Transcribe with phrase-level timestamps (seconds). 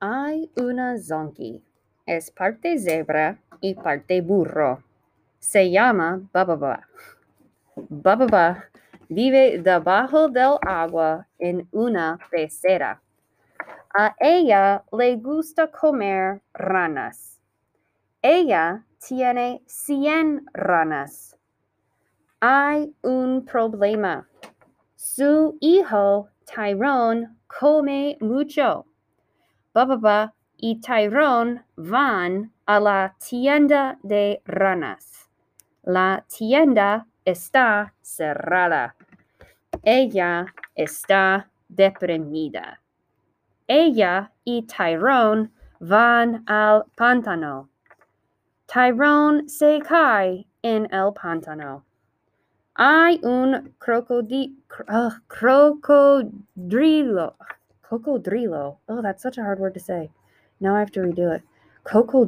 [0.00, 1.60] Hay una zonkey.
[2.06, 4.84] Es parte zebra y parte burro.
[5.40, 6.86] Se llama Bababa.
[7.74, 8.64] Bababa
[9.08, 13.02] vive debajo del agua en una pecera.
[13.92, 17.40] A ella le gusta comer ranas.
[18.22, 21.36] Ella tiene 100 ranas.
[22.38, 24.28] Hay un problema.
[24.94, 28.84] Su hijo Tyrone come mucho.
[29.78, 35.28] Bababa y Tyrone van a la tienda de ranas.
[35.84, 38.96] La tienda está cerrada.
[39.84, 42.80] Ella está deprimida.
[43.68, 47.68] Ella y Tyrone van al pantano.
[48.66, 51.84] Tyrone se cae en el pantano.
[52.74, 57.36] Hay un crocodi- cr- ugh, crocodrilo.
[57.90, 58.78] Cocodrilo.
[58.88, 60.10] Oh, that's such a hard word to say.
[60.60, 61.42] Now I have to redo it.
[61.84, 62.24] Coco